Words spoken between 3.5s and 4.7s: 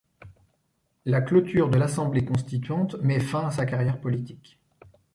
sa carrière politique.